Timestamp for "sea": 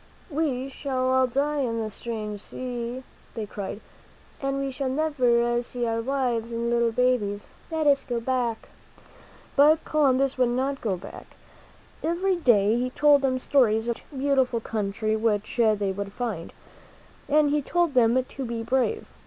2.41-3.03